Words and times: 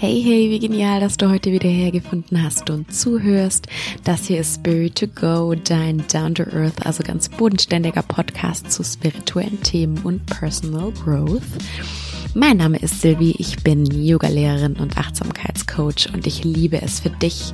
Hey, 0.00 0.22
hey, 0.22 0.48
wie 0.48 0.60
genial, 0.60 1.00
dass 1.00 1.16
du 1.16 1.28
heute 1.28 1.50
wieder 1.50 1.68
hergefunden 1.68 2.40
hast 2.40 2.70
und 2.70 2.94
zuhörst. 2.94 3.66
Das 4.04 4.26
hier 4.26 4.42
ist 4.42 4.54
Spirit 4.54 4.94
to 4.94 5.08
Go, 5.08 5.56
dein 5.56 6.04
Down 6.06 6.36
to 6.36 6.44
Earth, 6.44 6.86
also 6.86 7.02
ganz 7.02 7.28
bodenständiger 7.28 8.02
Podcast 8.02 8.70
zu 8.70 8.84
spirituellen 8.84 9.60
Themen 9.64 9.98
und 10.04 10.24
Personal 10.26 10.92
Growth. 10.92 11.42
Mein 12.32 12.58
Name 12.58 12.78
ist 12.78 13.00
Silvi, 13.00 13.34
ich 13.38 13.64
bin 13.64 13.86
Yogalehrerin 13.86 14.76
und 14.76 14.96
Achtsamkeitscoach 14.96 16.14
und 16.14 16.28
ich 16.28 16.44
liebe 16.44 16.80
es 16.80 17.00
für 17.00 17.10
dich, 17.10 17.50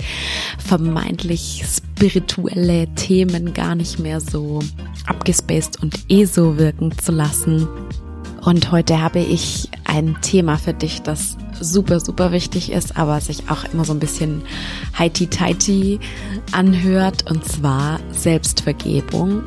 vermeintlich 0.58 1.64
spirituelle 1.66 2.94
Themen 2.94 3.54
gar 3.54 3.74
nicht 3.74 3.98
mehr 3.98 4.20
so 4.20 4.58
abgespaced 5.06 5.82
und 5.82 5.98
eh 6.10 6.26
so 6.26 6.58
wirken 6.58 6.92
zu 6.98 7.10
lassen. 7.10 7.66
Und 8.44 8.70
heute 8.70 9.00
habe 9.00 9.20
ich 9.20 9.70
ein 9.84 10.18
Thema 10.20 10.58
für 10.58 10.74
dich, 10.74 11.00
das 11.00 11.38
super, 11.64 12.00
super 12.00 12.32
wichtig 12.32 12.70
ist, 12.70 12.96
aber 12.96 13.20
sich 13.20 13.48
auch 13.50 13.64
immer 13.72 13.84
so 13.84 13.92
ein 13.92 13.98
bisschen 13.98 14.42
heiti-teiti 14.98 15.98
anhört, 16.52 17.30
und 17.30 17.44
zwar 17.44 18.00
Selbstvergebung. 18.12 19.42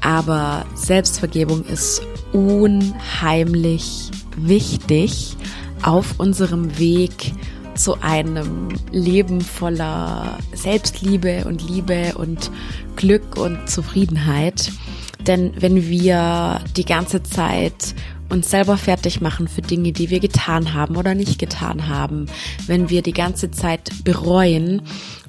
Aber 0.00 0.64
Selbstvergebung 0.74 1.64
ist 1.64 2.02
unheimlich 2.32 4.10
wichtig 4.36 5.36
auf 5.82 6.18
unserem 6.18 6.78
Weg 6.78 7.32
zu 7.74 8.00
einem 8.00 8.68
Leben 8.90 9.40
voller 9.40 10.38
Selbstliebe 10.52 11.44
und 11.46 11.68
Liebe 11.68 12.14
und 12.16 12.50
Glück 12.96 13.36
und 13.36 13.70
Zufriedenheit. 13.70 14.72
Denn 15.20 15.52
wenn 15.58 15.88
wir 15.88 16.60
die 16.76 16.84
ganze 16.84 17.22
Zeit 17.22 17.94
uns 18.28 18.50
selber 18.50 18.76
fertig 18.76 19.20
machen 19.20 19.48
für 19.48 19.62
Dinge, 19.62 19.92
die 19.92 20.10
wir 20.10 20.20
getan 20.20 20.74
haben 20.74 20.96
oder 20.96 21.14
nicht 21.14 21.38
getan 21.38 21.88
haben, 21.88 22.26
wenn 22.66 22.90
wir 22.90 23.02
die 23.02 23.12
ganze 23.12 23.50
Zeit 23.50 23.90
bereuen, 24.04 24.82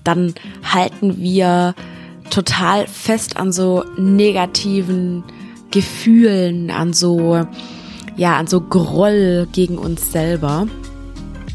dann 0.04 0.34
halten 0.64 1.18
wir 1.18 1.76
total 2.30 2.88
fest 2.88 3.38
an 3.38 3.52
so 3.52 3.84
negativen 3.98 5.24
Gefühlen, 5.72 6.72
an 6.72 6.94
so, 6.94 7.46
ja, 8.18 8.38
an 8.38 8.48
so 8.48 8.62
Groll 8.62 9.48
gegen 9.52 9.78
uns 9.78 10.12
selber. 10.12 10.68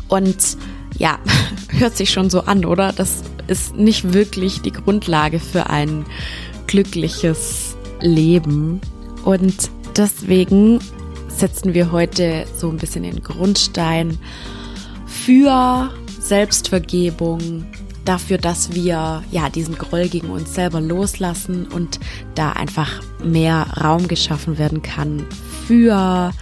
Und 0.08 0.56
ja, 0.96 1.18
hört 1.68 1.96
sich 1.96 2.10
schon 2.10 2.30
so 2.30 2.40
an, 2.40 2.64
oder? 2.64 2.92
Das 2.92 3.22
ist 3.46 3.76
nicht 3.76 4.12
wirklich 4.12 4.62
die 4.62 4.72
Grundlage 4.72 5.40
für 5.40 5.68
ein 5.68 6.06
glückliches 6.66 7.76
Leben. 8.00 8.80
Und 9.24 9.70
deswegen 9.96 10.80
setzen 11.38 11.74
wir 11.74 11.92
heute 11.92 12.46
so 12.56 12.68
ein 12.68 12.76
bisschen 12.76 13.02
den 13.02 13.22
Grundstein 13.22 14.18
für 15.06 15.90
Selbstvergebung, 16.20 17.66
dafür, 18.04 18.38
dass 18.38 18.74
wir 18.74 19.22
ja 19.30 19.48
diesen 19.48 19.76
Groll 19.76 20.08
gegen 20.08 20.30
uns 20.30 20.54
selber 20.54 20.80
loslassen 20.80 21.66
und 21.66 22.00
da 22.34 22.52
einfach 22.52 23.02
mehr 23.22 23.66
Raum 23.82 24.08
geschaffen 24.08 24.58
werden 24.58 24.82
kann 24.82 25.24
für 25.66 26.32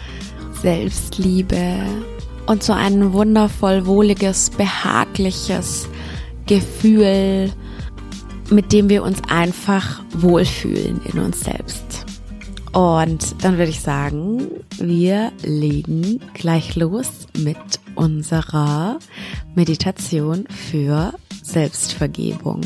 Selbstliebe 0.61 1.77
und 2.47 2.63
so 2.63 2.73
ein 2.73 3.13
wundervoll 3.13 3.87
wohliges, 3.87 4.51
behagliches 4.51 5.89
Gefühl, 6.47 7.53
mit 8.51 8.73
dem 8.73 8.89
wir 8.89 9.03
uns 9.03 9.19
einfach 9.29 10.03
wohlfühlen 10.13 11.01
in 11.13 11.21
uns 11.21 11.41
selbst. 11.41 12.12
Und 12.73 13.45
dann 13.45 13.59
würde 13.59 13.71
ich 13.71 13.81
sagen, 13.81 14.49
wir 14.79 15.31
legen 15.43 16.21
gleich 16.33 16.75
los 16.75 17.27
mit 17.37 17.59
unserer 17.97 18.99
Meditation 19.55 20.47
für 20.49 21.13
Selbstvergebung. 21.43 22.63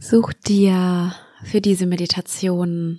Such 0.00 0.32
dir 0.32 1.14
für 1.44 1.60
diese 1.60 1.86
Meditation 1.86 2.98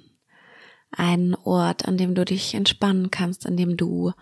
einen 0.91 1.36
Ort, 1.36 1.86
an 1.86 1.97
dem 1.97 2.16
du 2.16 2.24
dich 2.24 2.53
entspannen 2.53 3.12
kannst, 3.12 3.46
an 3.46 3.58
dem 3.58 3.75
du 3.75 4.14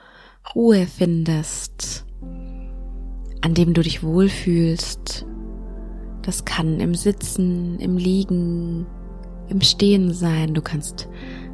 Ruhe 0.56 0.88
findest, 0.88 2.06
an 3.42 3.54
dem 3.54 3.76
du 3.76 3.84
dich 3.84 4.02
wohlfühlst 4.02 5.28
das 6.26 6.44
kann 6.44 6.80
im 6.80 6.96
Sitzen, 6.96 7.80
im 7.80 7.98
Liegen, 7.98 8.88
im 9.48 9.62
Stehen 9.62 10.12
sein. 10.12 10.56
Du 10.56 10.62
kannst 10.62 11.08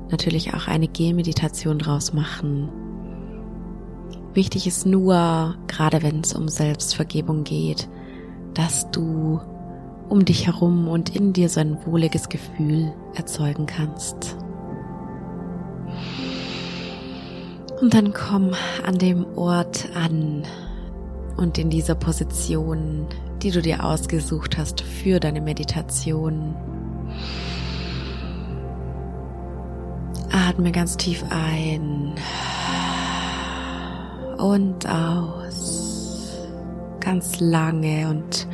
natürlich 0.09 0.53
auch 0.53 0.67
eine 0.67 0.87
Gehmeditation 0.87 1.77
draus 1.77 2.13
machen. 2.13 2.69
Wichtig 4.33 4.67
ist 4.67 4.85
nur, 4.85 5.55
gerade 5.67 6.01
wenn 6.03 6.21
es 6.21 6.33
um 6.33 6.47
Selbstvergebung 6.47 7.43
geht, 7.43 7.89
dass 8.53 8.89
du 8.91 9.41
um 10.07 10.23
dich 10.23 10.47
herum 10.47 10.87
und 10.87 11.13
in 11.15 11.33
dir 11.33 11.49
so 11.49 11.59
ein 11.59 11.77
wohliges 11.85 12.29
Gefühl 12.29 12.93
erzeugen 13.13 13.65
kannst. 13.65 14.37
Und 17.81 17.93
dann 17.93 18.13
komm 18.13 18.51
an 18.85 18.97
dem 18.99 19.25
Ort 19.35 19.89
an 19.95 20.43
und 21.35 21.57
in 21.57 21.69
dieser 21.69 21.95
Position 21.95 23.07
die 23.41 23.51
du 23.51 23.61
dir 23.61 23.83
ausgesucht 23.83 24.57
hast 24.57 24.81
für 24.81 25.19
deine 25.19 25.41
Meditation. 25.41 26.55
Atme 30.31 30.71
ganz 30.71 30.95
tief 30.95 31.23
ein 31.29 32.13
und 34.37 34.87
aus. 34.87 36.37
Ganz 36.99 37.39
lange 37.39 38.09
und 38.09 38.47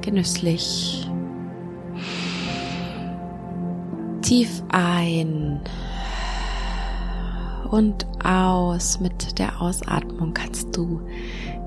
genüsslich. 0.00 1.08
Tief 4.22 4.62
ein 4.70 5.60
und 7.70 8.06
aus. 8.24 8.98
Mit 9.00 9.38
der 9.38 9.60
Ausatmung 9.60 10.32
kannst 10.32 10.76
du 10.76 11.00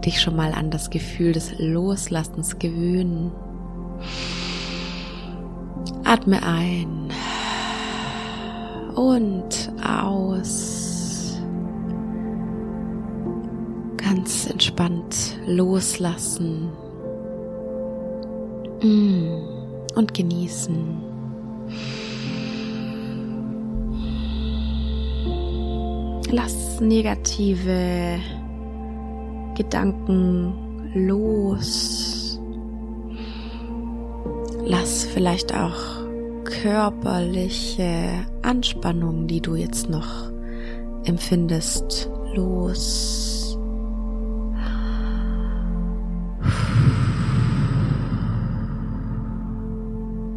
dich 0.06 0.22
schon 0.22 0.36
mal 0.36 0.54
an 0.54 0.72
das 0.72 0.90
Gefühl 0.90 1.34
des 1.34 1.54
Loslassens 1.60 2.60
gewöhnen. 2.60 3.32
Atme 6.04 6.42
ein 6.44 7.12
und 8.96 9.72
aus. 9.86 11.40
Ganz 13.98 14.50
entspannt 14.50 15.38
loslassen 15.46 16.70
mm, 18.82 19.96
und 19.96 20.14
genießen. 20.14 21.10
Lass 26.32 26.80
negative 26.80 28.20
Gedanken 29.60 30.54
los. 30.94 32.40
Lass 34.66 35.04
vielleicht 35.04 35.54
auch 35.54 35.76
körperliche 36.46 38.26
Anspannung, 38.42 39.28
die 39.28 39.42
du 39.42 39.56
jetzt 39.56 39.90
noch 39.90 40.32
empfindest, 41.04 42.10
los. 42.36 43.60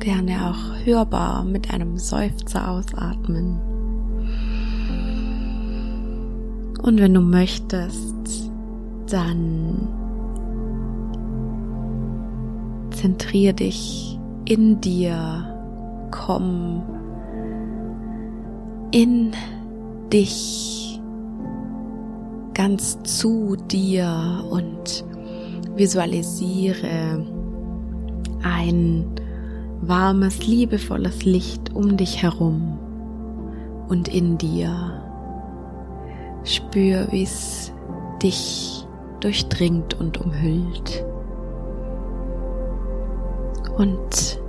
Gerne 0.01 0.51
auch 0.51 0.85
hörbar 0.85 1.45
mit 1.45 1.73
einem 1.73 1.97
Seufzer 1.97 2.69
ausatmen. 2.69 3.61
Und 6.83 6.99
wenn 7.01 7.15
du 7.15 7.21
möchtest, 7.21 8.52
dann 9.13 9.89
zentrier 12.91 13.53
dich 13.53 14.19
in 14.47 14.81
dir, 14.81 16.09
komm 16.11 16.83
in 18.91 19.33
dich, 20.13 21.01
ganz 22.55 23.03
zu 23.03 23.57
dir 23.71 24.45
und 24.51 25.05
visualisiere 25.77 27.25
ein 28.43 29.05
warmes, 29.81 30.47
liebevolles 30.47 31.25
Licht 31.25 31.75
um 31.75 31.97
dich 31.97 32.23
herum 32.23 32.79
und 33.89 34.09
in 34.09 34.39
dir. 34.39 35.03
Spür, 36.45 37.09
wie 37.11 37.23
es 37.23 37.73
dich 38.23 38.82
durchdringt 39.23 39.95
und 39.95 40.21
umhüllt. 40.21 41.05
Und 43.77 44.41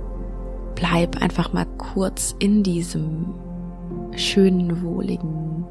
bleib 0.74 1.20
einfach 1.22 1.52
mal 1.52 1.66
kurz 1.78 2.34
in 2.38 2.62
diesem 2.62 3.34
schönen, 4.16 4.82
wohligen 4.82 5.64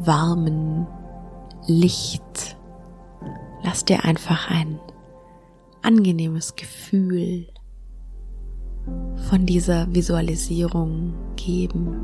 warmen 0.00 0.86
Licht. 1.66 2.56
Lass 3.62 3.84
dir 3.84 4.04
einfach 4.04 4.50
ein 4.50 4.78
angenehmes 5.82 6.56
Gefühl 6.56 7.46
von 9.28 9.46
dieser 9.46 9.92
Visualisierung 9.94 11.14
geben. 11.36 11.96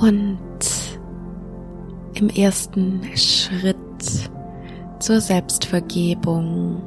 Und 0.00 0.48
im 2.14 2.28
ersten 2.28 3.02
Schritt 3.16 3.76
zur 5.00 5.20
Selbstvergebung 5.20 6.82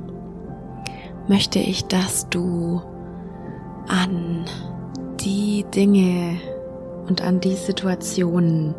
möchte 1.27 1.59
ich, 1.59 1.85
dass 1.85 2.29
du 2.29 2.81
an 3.87 4.45
die 5.19 5.65
Dinge 5.73 6.37
und 7.07 7.21
an 7.21 7.39
die 7.39 7.55
Situationen 7.55 8.73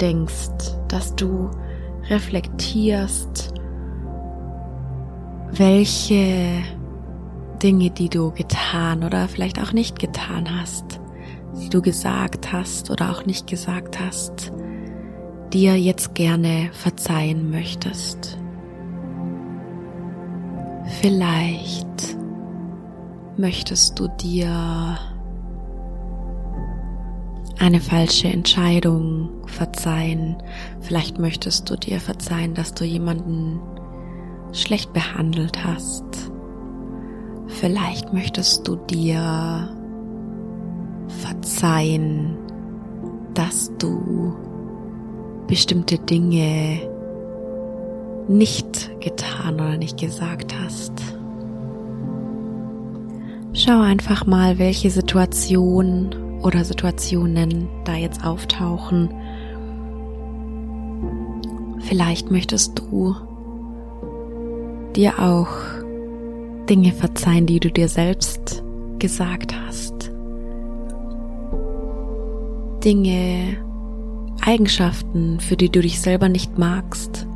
denkst, 0.00 0.50
dass 0.88 1.14
du 1.14 1.50
reflektierst, 2.08 3.52
welche 5.52 6.62
Dinge, 7.62 7.90
die 7.90 8.08
du 8.08 8.30
getan 8.30 9.04
oder 9.04 9.28
vielleicht 9.28 9.60
auch 9.60 9.72
nicht 9.72 9.98
getan 9.98 10.48
hast, 10.60 10.99
die 11.58 11.68
du 11.68 11.82
gesagt 11.82 12.52
hast 12.52 12.90
oder 12.90 13.10
auch 13.10 13.26
nicht 13.26 13.46
gesagt 13.46 13.98
hast, 14.00 14.52
dir 15.52 15.76
jetzt 15.76 16.14
gerne 16.14 16.70
verzeihen 16.72 17.50
möchtest. 17.50 18.38
Vielleicht 21.00 22.16
möchtest 23.36 23.98
du 23.98 24.08
dir 24.08 24.98
eine 27.58 27.80
falsche 27.80 28.28
Entscheidung 28.28 29.30
verzeihen. 29.46 30.36
Vielleicht 30.80 31.18
möchtest 31.18 31.68
du 31.68 31.76
dir 31.76 32.00
verzeihen, 32.00 32.54
dass 32.54 32.74
du 32.74 32.84
jemanden 32.84 33.60
schlecht 34.52 34.92
behandelt 34.92 35.62
hast. 35.64 36.04
Vielleicht 37.46 38.12
möchtest 38.12 38.66
du 38.66 38.76
dir 38.76 39.79
verzeihen, 41.50 42.36
dass 43.34 43.72
du 43.78 44.34
bestimmte 45.48 45.98
Dinge 45.98 46.80
nicht 48.28 48.90
getan 49.00 49.54
oder 49.54 49.76
nicht 49.76 49.98
gesagt 49.98 50.54
hast. 50.62 50.92
Schau 53.52 53.80
einfach 53.80 54.26
mal, 54.26 54.58
welche 54.58 54.90
Situation 54.90 56.14
oder 56.42 56.64
Situationen 56.64 57.68
da 57.84 57.96
jetzt 57.96 58.24
auftauchen. 58.24 59.12
Vielleicht 61.80 62.30
möchtest 62.30 62.78
du 62.78 63.16
dir 64.94 65.18
auch 65.18 65.48
Dinge 66.68 66.92
verzeihen, 66.92 67.46
die 67.46 67.58
du 67.58 67.72
dir 67.72 67.88
selbst 67.88 68.62
gesagt 69.00 69.52
hast. 69.66 69.99
Dinge, 72.84 73.56
Eigenschaften, 74.42 75.38
für 75.40 75.56
die 75.56 75.68
du 75.70 75.80
dich 75.80 76.00
selber 76.00 76.28
nicht 76.28 76.58
magst. 76.58 77.26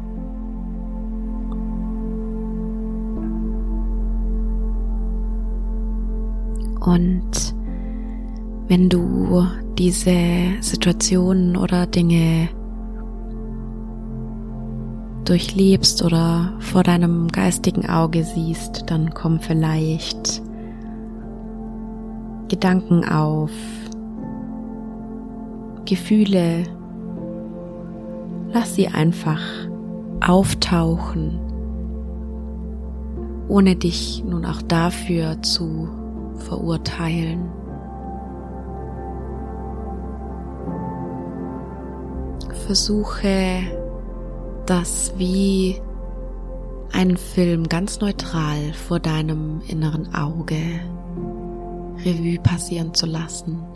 Und 6.80 7.54
wenn 8.68 8.88
du 8.88 9.46
diese 9.78 10.16
Situationen 10.60 11.56
oder 11.56 11.86
Dinge 11.86 12.48
durchlebst 15.24 16.02
oder 16.02 16.52
vor 16.60 16.82
deinem 16.82 17.28
geistigen 17.28 17.88
Auge 17.88 18.24
siehst, 18.24 18.84
dann 18.90 19.12
kommen 19.14 19.40
vielleicht 19.40 20.42
Gedanken 22.48 23.04
auf, 23.06 23.50
Gefühle, 25.84 26.64
lass 28.52 28.74
sie 28.74 28.88
einfach 28.88 29.40
auftauchen, 30.20 31.38
ohne 33.48 33.76
dich 33.76 34.24
nun 34.24 34.46
auch 34.46 34.62
dafür 34.62 35.42
zu 35.42 35.88
verurteilen. 36.38 37.50
Versuche 42.66 43.60
das 44.66 45.12
wie 45.18 45.80
einen 46.92 47.16
Film 47.16 47.68
ganz 47.68 48.00
neutral 48.00 48.72
vor 48.72 49.00
deinem 49.00 49.60
inneren 49.66 50.14
Auge 50.14 50.80
Revue 52.04 52.38
passieren 52.40 52.94
zu 52.94 53.06
lassen. 53.06 53.73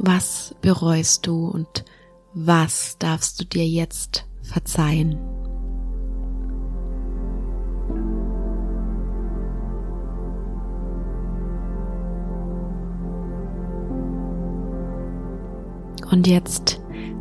Was 0.00 0.54
bereust 0.60 1.26
du 1.26 1.48
und 1.48 1.84
was 2.34 2.96
darfst 2.98 3.40
du 3.40 3.44
dir 3.44 3.66
jetzt 3.66 4.26
verzeihen? 4.42 5.18
Und 16.10 16.26
jetzt 16.26 16.80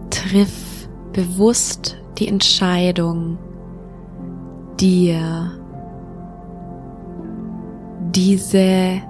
triff 0.09 0.89
bewusst 1.13 1.97
die 2.17 2.27
Entscheidung, 2.27 3.37
dir 4.77 5.51
diese 8.11 9.01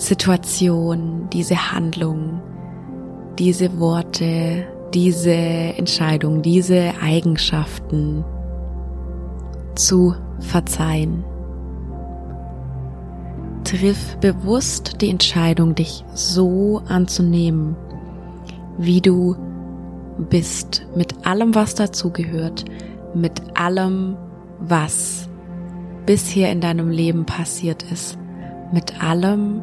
Situation, 0.00 1.28
diese 1.30 1.72
Handlung, 1.72 2.40
diese 3.38 3.78
Worte, 3.78 4.66
diese 4.94 5.30
Entscheidung, 5.30 6.40
diese 6.40 6.94
Eigenschaften 7.02 8.24
zu 9.74 10.14
verzeihen. 10.38 11.22
Triff 13.64 14.16
bewusst 14.22 15.02
die 15.02 15.10
Entscheidung, 15.10 15.74
dich 15.74 16.02
so 16.14 16.80
anzunehmen, 16.88 17.76
wie 18.78 19.02
du 19.02 19.36
bist, 20.30 20.86
mit 20.96 21.26
allem, 21.26 21.54
was 21.54 21.74
dazugehört, 21.74 22.64
mit 23.14 23.42
allem, 23.54 24.16
was 24.60 25.28
bisher 26.06 26.50
in 26.50 26.62
deinem 26.62 26.88
Leben 26.88 27.26
passiert 27.26 27.82
ist, 27.92 28.16
mit 28.72 29.04
allem, 29.04 29.60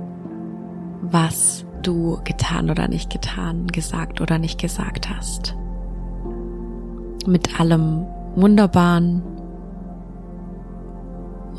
was 1.02 1.66
du 1.82 2.20
getan 2.24 2.70
oder 2.70 2.88
nicht 2.88 3.10
getan, 3.10 3.68
gesagt 3.68 4.22
oder 4.22 4.38
nicht 4.38 4.60
gesagt 4.60 5.10
hast. 5.10 5.56
Mit 7.26 7.60
allem 7.60 8.06
Wunderbaren 8.36 9.22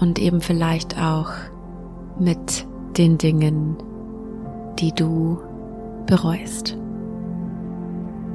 und 0.00 0.18
eben 0.18 0.40
vielleicht 0.40 1.00
auch 1.00 1.30
mit 2.18 2.66
den 2.96 3.18
Dingen, 3.18 3.76
die 4.78 4.92
du 4.92 5.38
bereust. 6.06 6.76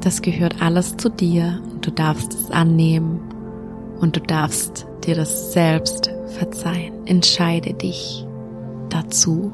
Das 0.02 0.22
gehört 0.22 0.62
alles 0.62 0.98
zu 0.98 1.10
dir 1.10 1.62
und 1.72 1.86
du 1.86 1.92
darfst 1.92 2.34
es 2.34 2.52
annehmen 2.52 3.22
und 4.00 4.18
du 4.18 4.20
darfst 4.20 4.86
dir 5.06 5.16
das 5.16 5.54
selbst 5.54 6.12
verzeihen. 6.28 7.08
Entscheide 7.08 7.74
dich 7.74 8.28
dazu. 8.90 9.52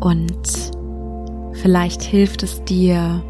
Und 0.00 0.72
vielleicht 1.52 2.02
hilft 2.02 2.42
es 2.42 2.64
dir, 2.64 3.22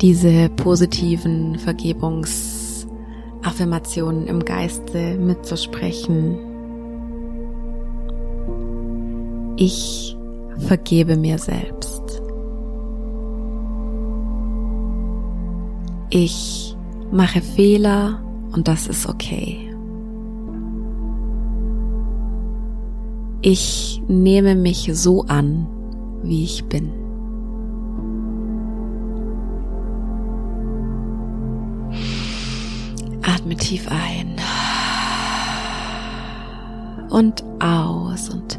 diese 0.00 0.48
positiven 0.50 1.58
Vergebungsaffirmationen 1.58 4.26
im 4.26 4.44
Geiste 4.44 5.16
mitzusprechen. 5.18 6.38
Ich 9.56 10.14
vergebe 10.56 11.16
mir 11.16 11.38
selbst. 11.38 12.22
Ich 16.08 16.76
mache 17.12 17.42
Fehler 17.42 18.22
und 18.52 18.68
das 18.68 18.88
ist 18.88 19.08
okay. 19.08 19.70
Ich 23.42 23.89
nehme 24.10 24.56
mich 24.56 24.90
so 24.92 25.22
an, 25.22 25.68
wie 26.22 26.42
ich 26.44 26.64
bin. 26.64 26.90
Atme 33.22 33.54
tief 33.56 33.86
ein 33.88 34.34
und 37.10 37.44
aus 37.60 38.28
und 38.30 38.58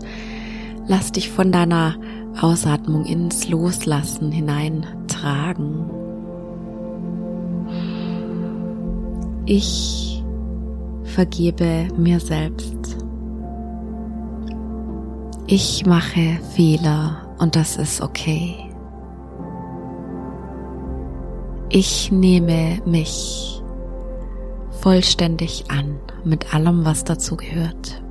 lass 0.87 1.11
dich 1.11 1.29
von 1.29 1.51
deiner 1.51 1.95
Ausatmung 2.39 3.05
ins 3.05 3.49
Loslassen 3.49 4.31
hineintragen. 4.31 5.89
Ich 9.45 10.23
vergebe 11.03 11.87
mir 11.97 12.19
selbst 12.21 12.80
ich 15.53 15.85
mache 15.85 16.39
Fehler 16.55 17.27
und 17.37 17.57
das 17.57 17.75
ist 17.75 17.99
okay. 17.99 18.55
Ich 21.67 22.09
nehme 22.09 22.81
mich 22.85 23.61
vollständig 24.79 25.69
an 25.69 25.99
mit 26.23 26.53
allem, 26.53 26.85
was 26.85 27.03
dazu 27.03 27.35
gehört. 27.35 28.01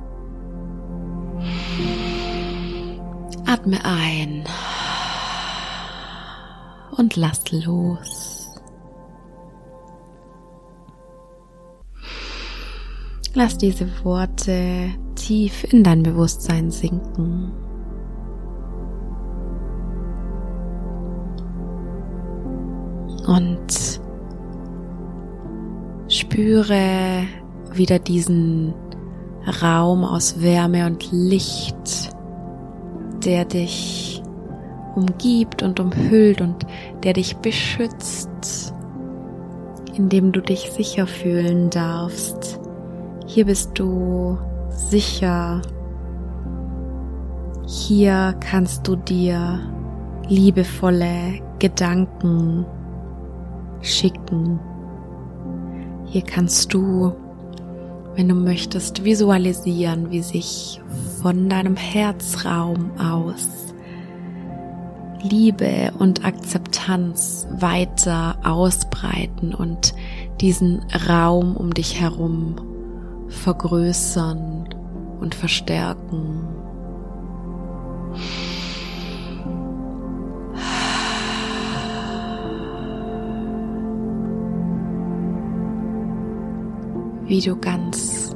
Atme 3.47 3.83
ein 3.85 4.43
und 6.95 7.15
lass 7.15 7.51
los. 7.51 8.51
Lass 13.33 13.57
diese 13.57 13.87
Worte 14.03 14.91
tief 15.21 15.65
in 15.71 15.83
dein 15.83 16.03
Bewusstsein 16.03 16.71
sinken. 16.71 17.51
Und 23.27 24.01
spüre 26.07 27.23
wieder 27.73 27.99
diesen 27.99 28.73
Raum 29.61 30.03
aus 30.03 30.41
Wärme 30.41 30.87
und 30.87 31.11
Licht, 31.11 32.11
der 33.23 33.45
dich 33.45 34.21
umgibt 34.95 35.63
und 35.63 35.79
umhüllt 35.79 36.41
und 36.41 36.65
der 37.03 37.13
dich 37.13 37.37
beschützt, 37.37 38.73
indem 39.93 40.31
du 40.31 40.41
dich 40.41 40.71
sicher 40.71 41.07
fühlen 41.07 41.69
darfst. 41.69 42.59
Hier 43.27 43.45
bist 43.45 43.71
du 43.75 44.37
sicher. 44.71 45.61
Hier 47.67 48.35
kannst 48.39 48.87
du 48.87 48.95
dir 48.95 49.59
liebevolle 50.27 51.41
Gedanken 51.59 52.65
schicken. 53.81 54.59
Hier 56.05 56.21
kannst 56.21 56.73
du, 56.73 57.13
wenn 58.15 58.27
du 58.27 58.35
möchtest, 58.35 59.03
visualisieren, 59.03 60.11
wie 60.11 60.21
sich 60.21 60.81
von 61.21 61.49
deinem 61.49 61.75
Herzraum 61.75 62.91
aus 62.99 63.47
Liebe 65.23 65.91
und 65.99 66.25
Akzeptanz 66.25 67.47
weiter 67.51 68.37
ausbreiten 68.43 69.53
und 69.53 69.93
diesen 70.41 70.81
Raum 71.07 71.55
um 71.55 71.73
dich 71.73 72.01
herum 72.01 72.55
vergrößern 73.27 74.60
und 75.21 75.35
verstärken. 75.35 76.47
Wie 87.27 87.39
du 87.39 87.55
ganz 87.55 88.35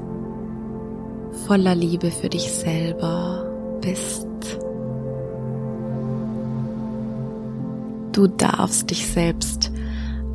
voller 1.48 1.76
Liebe 1.76 2.12
für 2.12 2.30
dich 2.30 2.50
selber 2.50 3.46
bist. 3.82 4.26
Du 8.14 8.28
darfst 8.28 8.90
dich 8.90 9.06
selbst 9.06 9.72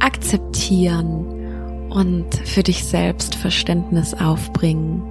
akzeptieren 0.00 1.88
und 1.88 2.34
für 2.44 2.62
dich 2.62 2.84
selbst 2.84 3.34
Verständnis 3.34 4.12
aufbringen. 4.12 5.09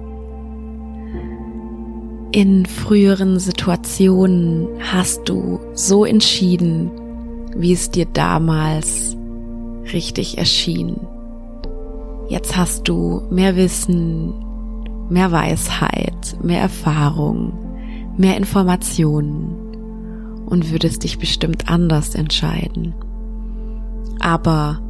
In 2.32 2.64
früheren 2.64 3.40
Situationen 3.40 4.68
hast 4.78 5.28
du 5.28 5.58
so 5.74 6.04
entschieden, 6.04 6.92
wie 7.56 7.72
es 7.72 7.90
dir 7.90 8.06
damals 8.06 9.16
richtig 9.92 10.38
erschien. 10.38 10.96
Jetzt 12.28 12.56
hast 12.56 12.88
du 12.88 13.22
mehr 13.32 13.56
Wissen, 13.56 14.32
mehr 15.08 15.32
Weisheit, 15.32 16.36
mehr 16.40 16.60
Erfahrung, 16.60 17.52
mehr 18.16 18.36
Informationen 18.36 20.44
und 20.46 20.70
würdest 20.70 21.02
dich 21.02 21.18
bestimmt 21.18 21.68
anders 21.68 22.14
entscheiden. 22.14 22.94
Aber 24.20 24.80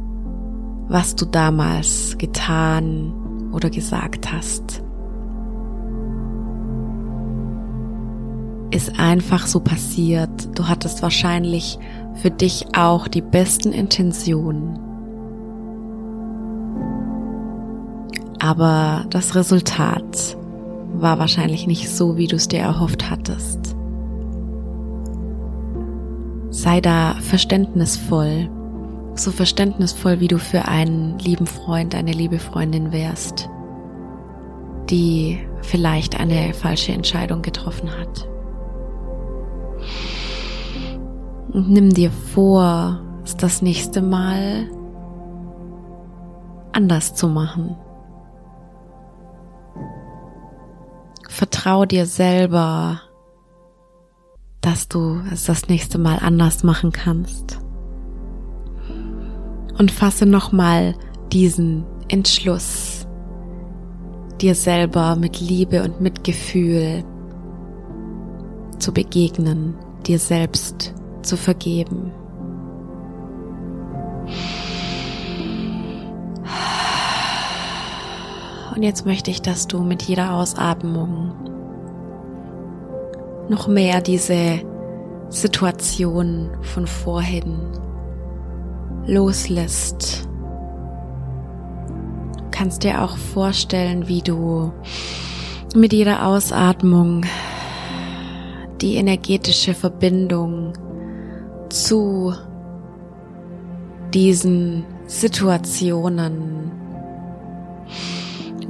was 0.89 1.15
du 1.15 1.25
damals 1.25 2.19
getan 2.19 3.13
oder 3.51 3.71
gesagt 3.71 4.31
hast. 4.31 4.83
Ist 8.71 8.99
einfach 8.99 9.47
so 9.47 9.59
passiert. 9.59 10.57
Du 10.57 10.67
hattest 10.67 11.01
wahrscheinlich 11.01 11.77
für 12.15 12.31
dich 12.31 12.65
auch 12.75 13.07
die 13.07 13.21
besten 13.21 13.73
Intentionen. 13.73 14.79
Aber 18.39 19.05
das 19.09 19.35
Resultat 19.35 20.37
war 20.93 21.19
wahrscheinlich 21.19 21.67
nicht 21.67 21.89
so, 21.89 22.17
wie 22.17 22.27
du 22.27 22.37
es 22.37 22.47
dir 22.47 22.59
erhofft 22.59 23.09
hattest. 23.09 23.75
Sei 26.49 26.81
da 26.81 27.15
verständnisvoll 27.21 28.49
so 29.15 29.31
verständnisvoll, 29.31 30.19
wie 30.19 30.27
du 30.27 30.39
für 30.39 30.67
einen 30.67 31.19
lieben 31.19 31.47
Freund, 31.47 31.95
eine 31.95 32.11
liebe 32.11 32.39
Freundin 32.39 32.91
wärst, 32.91 33.49
die 34.89 35.39
vielleicht 35.61 36.19
eine 36.19 36.53
falsche 36.53 36.93
Entscheidung 36.93 37.41
getroffen 37.41 37.89
hat. 37.91 38.27
Und 41.53 41.69
nimm 41.69 41.89
dir 41.89 42.11
vor, 42.11 43.01
es 43.23 43.35
das 43.35 43.61
nächste 43.61 44.01
Mal 44.01 44.69
anders 46.71 47.13
zu 47.13 47.27
machen. 47.27 47.75
Vertrau 51.27 51.85
dir 51.85 52.05
selber, 52.05 53.01
dass 54.61 54.87
du 54.87 55.21
es 55.31 55.45
das 55.45 55.67
nächste 55.67 55.97
Mal 55.97 56.19
anders 56.19 56.63
machen 56.63 56.91
kannst 56.91 57.59
und 59.77 59.91
fasse 59.91 60.25
nochmal 60.25 60.95
diesen 61.31 61.85
Entschluss, 62.07 63.07
dir 64.39 64.55
selber 64.55 65.15
mit 65.15 65.39
Liebe 65.39 65.83
und 65.83 66.01
Mitgefühl 66.01 67.03
zu 68.77 68.93
begegnen, 68.93 69.75
dir 70.05 70.19
selbst 70.19 70.93
zu 71.23 71.37
vergeben. 71.37 72.11
Und 78.75 78.83
jetzt 78.83 79.05
möchte 79.05 79.29
ich, 79.29 79.41
dass 79.41 79.67
du 79.67 79.81
mit 79.81 80.03
jeder 80.03 80.33
Ausatmung 80.33 81.33
noch 83.49 83.67
mehr 83.67 84.01
diese 84.01 84.61
Situation 85.29 86.49
von 86.61 86.87
vorhin 86.87 87.59
loslässt. 89.05 90.27
Du 92.37 92.43
kannst 92.51 92.83
dir 92.83 93.01
auch 93.03 93.17
vorstellen, 93.17 94.07
wie 94.07 94.21
du 94.21 94.71
mit 95.75 95.93
jeder 95.93 96.25
Ausatmung 96.25 97.25
die 98.81 98.95
energetische 98.95 99.73
Verbindung 99.73 100.73
zu 101.71 102.33
diesen 104.13 104.85
Situationen 105.07 106.71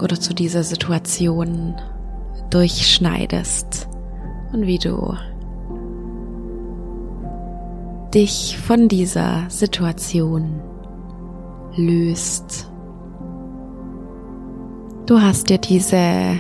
oder 0.02 0.20
zu 0.20 0.34
dieser 0.34 0.64
Situation 0.64 1.76
durchschneidest 2.50 3.88
und 4.54 4.66
wie 4.66 4.78
du 4.78 5.16
dich 8.14 8.58
von 8.58 8.88
dieser 8.88 9.50
Situation 9.50 10.62
löst. 11.76 12.70
Du 15.06 15.22
hast 15.22 15.50
dir 15.50 15.58
diese 15.58 16.40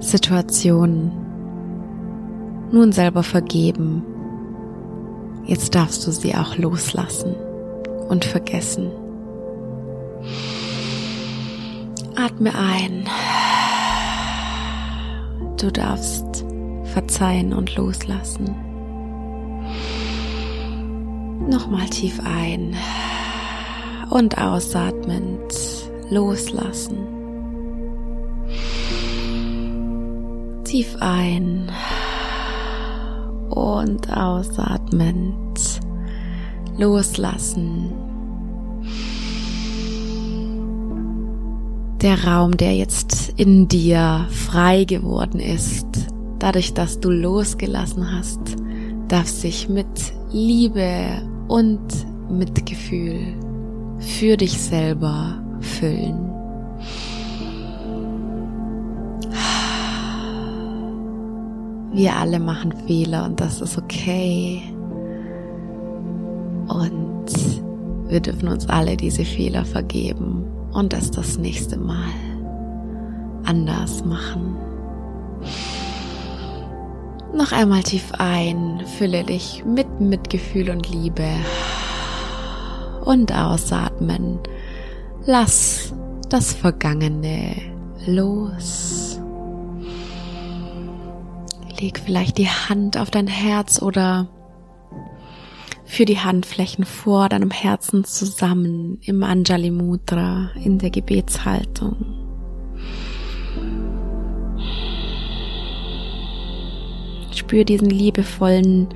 Situation 0.00 1.12
nun 2.72 2.92
selber 2.92 3.22
vergeben. 3.22 4.04
Jetzt 5.44 5.74
darfst 5.74 6.06
du 6.06 6.12
sie 6.12 6.34
auch 6.34 6.56
loslassen 6.56 7.34
und 8.08 8.24
vergessen. 8.24 8.90
Atme 12.14 12.54
ein. 12.54 13.08
Du 15.56 15.70
darfst 15.70 16.44
verzeihen 16.84 17.52
und 17.52 17.74
loslassen. 17.76 18.54
Nochmal 21.48 21.88
tief 21.88 22.20
ein 22.24 22.76
und 24.10 24.38
ausatmend 24.38 25.52
loslassen. 26.10 26.98
Tief 30.64 30.96
ein 31.00 31.70
und 33.52 34.10
ausatmend 34.10 35.80
loslassen. 36.78 37.92
Der 42.00 42.24
Raum, 42.24 42.56
der 42.56 42.74
jetzt 42.74 43.34
in 43.36 43.68
dir 43.68 44.26
frei 44.30 44.84
geworden 44.84 45.38
ist, 45.38 45.86
dadurch, 46.40 46.74
dass 46.74 46.98
du 46.98 47.10
losgelassen 47.10 48.10
hast, 48.10 48.40
darf 49.06 49.28
sich 49.28 49.68
mit 49.68 49.86
Liebe 50.32 51.22
und 51.46 51.80
Mitgefühl 52.28 53.34
für 54.00 54.36
dich 54.36 54.60
selber 54.60 55.40
füllen. 55.60 56.31
Wir 61.92 62.16
alle 62.16 62.40
machen 62.40 62.72
Fehler 62.86 63.24
und 63.26 63.40
das 63.40 63.60
ist 63.60 63.76
okay. 63.76 64.62
Und 66.68 67.26
wir 68.08 68.20
dürfen 68.20 68.48
uns 68.48 68.68
alle 68.68 68.96
diese 68.96 69.24
Fehler 69.24 69.64
vergeben 69.64 70.44
und 70.72 70.94
es 70.94 71.10
das 71.10 71.38
nächste 71.38 71.78
Mal 71.78 72.08
anders 73.44 74.04
machen. 74.04 74.56
Noch 77.34 77.52
einmal 77.52 77.82
tief 77.82 78.12
ein, 78.18 78.82
fülle 78.98 79.24
dich 79.24 79.64
mit 79.64 80.00
Mitgefühl 80.00 80.70
und 80.70 80.90
Liebe 80.90 81.28
und 83.04 83.32
ausatmen. 83.34 84.38
Lass 85.24 85.94
das 86.28 86.52
Vergangene 86.52 87.56
los. 88.06 89.21
Leg 91.82 91.98
vielleicht 91.98 92.38
die 92.38 92.48
Hand 92.48 92.96
auf 92.96 93.10
dein 93.10 93.26
Herz 93.26 93.82
oder 93.82 94.28
für 95.84 96.04
die 96.04 96.20
Handflächen 96.20 96.84
vor 96.84 97.28
deinem 97.28 97.50
Herzen 97.50 98.04
zusammen 98.04 98.98
im 99.02 99.24
Anjali 99.24 99.72
Mudra 99.72 100.50
in 100.62 100.78
der 100.78 100.90
Gebetshaltung. 100.90 101.96
Spür 107.32 107.64
diesen 107.64 107.90
liebevollen, 107.90 108.86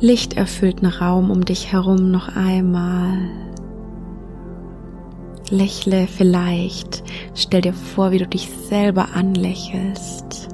lichterfüllten 0.00 0.88
Raum 0.88 1.30
um 1.30 1.44
dich 1.44 1.70
herum 1.70 2.10
noch 2.10 2.34
einmal. 2.34 3.16
Lächle 5.50 6.08
vielleicht, 6.08 7.04
stell 7.36 7.60
dir 7.60 7.74
vor, 7.74 8.10
wie 8.10 8.18
du 8.18 8.26
dich 8.26 8.48
selber 8.68 9.10
anlächelst, 9.14 10.48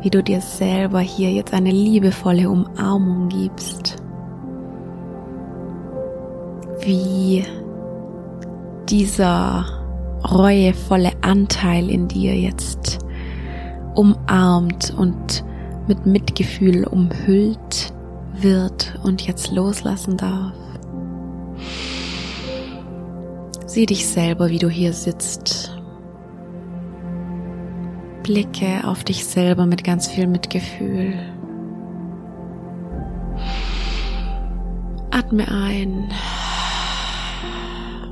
wie 0.00 0.10
du 0.10 0.22
dir 0.22 0.40
selber 0.40 1.00
hier 1.00 1.30
jetzt 1.32 1.52
eine 1.52 1.70
liebevolle 1.70 2.48
Umarmung 2.48 3.28
gibst 3.28 3.96
wie 6.80 7.44
dieser 8.88 9.66
reuevolle 10.24 11.12
Anteil 11.20 11.90
in 11.90 12.08
dir 12.08 12.34
jetzt 12.34 12.98
umarmt 13.94 14.94
und 14.96 15.44
mit 15.86 16.06
Mitgefühl 16.06 16.84
umhüllt 16.84 17.92
wird 18.40 18.98
und 19.02 19.26
jetzt 19.26 19.52
loslassen 19.52 20.16
darf. 20.16 20.54
Sieh 23.66 23.86
dich 23.86 24.06
selber, 24.06 24.48
wie 24.48 24.58
du 24.58 24.68
hier 24.68 24.92
sitzt. 24.92 25.67
Blicke 28.28 28.86
auf 28.86 29.04
dich 29.04 29.24
selber 29.24 29.64
mit 29.64 29.84
ganz 29.84 30.06
viel 30.06 30.26
Mitgefühl. 30.26 31.14
Atme 35.10 35.50
ein 35.50 36.10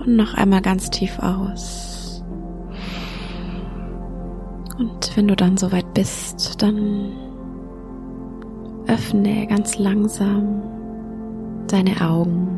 und 0.03 0.17
noch 0.17 0.33
einmal 0.33 0.63
ganz 0.63 0.89
tief 0.89 1.19
aus. 1.19 2.25
Und 4.79 5.15
wenn 5.15 5.29
du 5.29 5.37
dann 5.37 5.59
soweit 5.59 5.93
bist, 5.93 6.63
dann 6.63 7.13
öffne 8.87 9.47
ganz 9.49 9.77
langsam 9.77 10.63
deine 11.69 12.01
Augen 12.01 12.49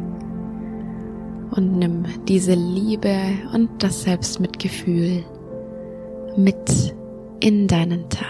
und 1.50 1.76
nimm 1.76 2.04
diese 2.28 2.54
Liebe 2.54 3.16
und 3.52 3.82
das 3.82 4.04
Selbstmitgefühl 4.04 5.24
mit 6.36 6.94
in 7.40 7.68
deinen 7.68 8.08
Tag. 8.10 8.26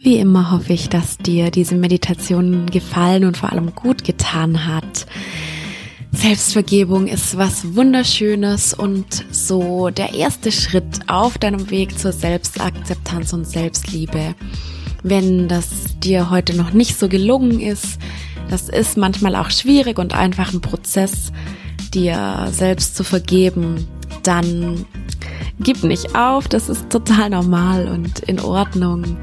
Wie 0.00 0.16
immer 0.18 0.52
hoffe 0.52 0.72
ich, 0.72 0.88
dass 0.88 1.18
dir 1.18 1.50
diese 1.50 1.74
Meditation 1.74 2.66
gefallen 2.66 3.24
und 3.24 3.36
vor 3.36 3.52
allem 3.52 3.74
gut 3.74 4.04
getan 4.04 4.66
hat. 4.66 5.06
Selbstvergebung 6.12 7.06
ist 7.06 7.36
was 7.36 7.74
Wunderschönes 7.74 8.74
und 8.74 9.26
so 9.30 9.90
der 9.90 10.14
erste 10.14 10.50
Schritt 10.50 11.00
auf 11.08 11.36
deinem 11.36 11.70
Weg 11.70 11.98
zur 11.98 12.12
Selbstakzeptanz 12.12 13.32
und 13.32 13.46
Selbstliebe. 13.46 14.34
Wenn 15.02 15.48
das 15.48 15.98
dir 15.98 16.30
heute 16.30 16.56
noch 16.56 16.72
nicht 16.72 16.98
so 16.98 17.08
gelungen 17.08 17.60
ist, 17.60 17.98
das 18.48 18.68
ist 18.68 18.96
manchmal 18.96 19.36
auch 19.36 19.50
schwierig 19.50 19.98
und 19.98 20.14
einfach 20.14 20.54
ein 20.54 20.60
Prozess, 20.60 21.32
dir 21.90 22.48
selbst 22.50 22.96
zu 22.96 23.04
vergeben, 23.04 23.86
dann 24.22 24.84
gib 25.60 25.82
nicht 25.84 26.14
auf, 26.14 26.48
das 26.48 26.68
ist 26.68 26.90
total 26.90 27.30
normal 27.30 27.88
und 27.88 28.20
in 28.20 28.40
Ordnung. 28.40 29.16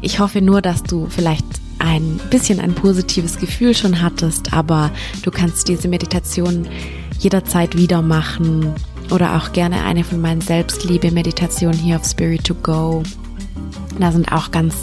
Ich 0.00 0.18
hoffe 0.18 0.40
nur, 0.40 0.62
dass 0.62 0.82
du 0.82 1.06
vielleicht 1.08 1.44
ein 1.78 2.20
bisschen 2.30 2.60
ein 2.60 2.74
positives 2.74 3.38
Gefühl 3.38 3.74
schon 3.74 4.00
hattest, 4.00 4.52
aber 4.52 4.90
du 5.22 5.30
kannst 5.30 5.68
diese 5.68 5.88
Meditation 5.88 6.66
jederzeit 7.18 7.76
wieder 7.76 8.02
machen 8.02 8.74
oder 9.10 9.36
auch 9.36 9.52
gerne 9.52 9.84
eine 9.84 10.04
von 10.04 10.20
meinen 10.20 10.40
Selbstliebe-Meditationen 10.40 11.78
hier 11.78 11.96
auf 11.96 12.04
Spirit 12.04 12.44
to 12.44 12.54
Go. 12.54 13.02
Da 13.98 14.12
sind 14.12 14.32
auch 14.32 14.50
ganz 14.50 14.74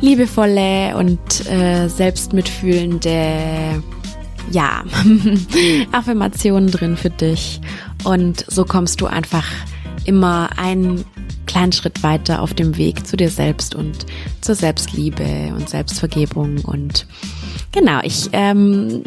liebevolle 0.00 0.96
und 0.96 1.46
äh, 1.50 1.88
selbstmitfühlende 1.88 3.82
ja, 4.50 4.84
Affirmationen 5.92 6.70
drin 6.70 6.96
für 6.96 7.10
dich. 7.10 7.60
Und 8.04 8.44
so 8.48 8.64
kommst 8.64 9.00
du 9.00 9.06
einfach 9.06 9.46
immer 10.04 10.50
einen 10.58 11.04
kleinen 11.46 11.72
Schritt 11.72 12.02
weiter 12.02 12.42
auf 12.42 12.54
dem 12.54 12.76
Weg 12.76 13.06
zu 13.06 13.16
dir 13.16 13.30
selbst 13.30 13.74
und 13.74 14.06
zur 14.40 14.54
Selbstliebe 14.54 15.52
und 15.56 15.68
Selbstvergebung. 15.68 16.58
Und 16.64 17.06
genau, 17.72 18.00
ich 18.02 18.30
ähm, 18.32 19.04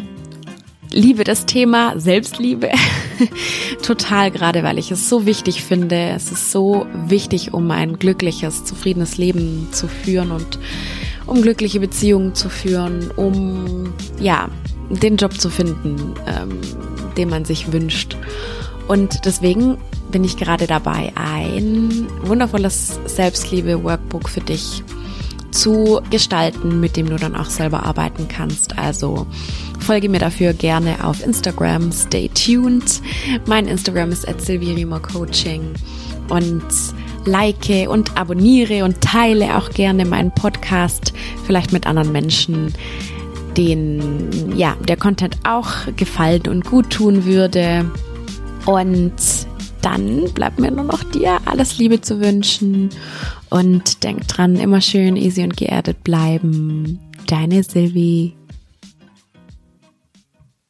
liebe 0.90 1.24
das 1.24 1.46
Thema 1.46 1.98
Selbstliebe 1.98 2.70
total, 3.82 4.30
gerade 4.30 4.62
weil 4.62 4.78
ich 4.78 4.90
es 4.90 5.08
so 5.08 5.26
wichtig 5.26 5.62
finde. 5.62 6.10
Es 6.10 6.32
ist 6.32 6.52
so 6.52 6.86
wichtig, 7.06 7.52
um 7.52 7.70
ein 7.70 7.98
glückliches, 7.98 8.64
zufriedenes 8.64 9.18
Leben 9.18 9.68
zu 9.72 9.88
führen 9.88 10.30
und 10.30 10.58
um 11.26 11.42
glückliche 11.42 11.80
Beziehungen 11.80 12.34
zu 12.34 12.48
führen, 12.48 13.10
um 13.10 13.92
ja 14.18 14.48
den 14.90 15.16
Job 15.16 15.38
zu 15.38 15.50
finden, 15.50 16.14
ähm, 16.26 16.60
den 17.16 17.28
man 17.28 17.44
sich 17.44 17.72
wünscht. 17.72 18.16
Und 18.86 19.24
deswegen 19.24 19.78
bin 20.10 20.24
ich 20.24 20.36
gerade 20.36 20.66
dabei, 20.66 21.12
ein 21.14 22.06
wundervolles 22.22 22.98
Selbstliebe-Workbook 23.04 24.28
für 24.28 24.40
dich 24.40 24.82
zu 25.50 26.00
gestalten, 26.10 26.80
mit 26.80 26.96
dem 26.96 27.08
du 27.08 27.16
dann 27.16 27.34
auch 27.34 27.50
selber 27.50 27.84
arbeiten 27.84 28.28
kannst. 28.28 28.78
Also 28.78 29.26
folge 29.78 30.08
mir 30.08 30.18
dafür 30.18 30.52
gerne 30.52 31.04
auf 31.04 31.24
Instagram. 31.24 31.92
Stay 31.92 32.30
tuned. 32.30 33.02
Mein 33.46 33.66
Instagram 33.66 34.10
ist 34.10 34.26
at 34.28 34.36
Coaching 35.02 35.74
und 36.28 36.64
like 37.24 37.88
und 37.88 38.16
abonniere 38.16 38.84
und 38.84 39.00
teile 39.00 39.56
auch 39.56 39.70
gerne 39.70 40.04
meinen 40.04 40.30
Podcast 40.30 41.12
vielleicht 41.44 41.72
mit 41.72 41.86
anderen 41.86 42.12
Menschen, 42.12 42.72
denen 43.58 44.56
ja 44.56 44.76
der 44.88 44.96
Content 44.96 45.36
auch 45.44 45.70
gefallen 45.96 46.42
und 46.48 46.64
gut 46.64 46.90
tun 46.90 47.24
würde. 47.24 47.90
Und 48.64 49.14
dann 49.82 50.32
bleibt 50.32 50.58
mir 50.58 50.70
nur 50.70 50.84
noch 50.84 51.02
dir 51.02 51.38
alles 51.44 51.78
Liebe 51.78 52.00
zu 52.00 52.20
wünschen 52.20 52.90
und 53.50 54.04
denk 54.04 54.28
dran, 54.28 54.56
immer 54.56 54.80
schön 54.80 55.16
easy 55.16 55.42
und 55.42 55.56
geerdet 55.56 56.04
bleiben. 56.04 57.00
Deine 57.26 57.62
Sylvie. 57.62 58.37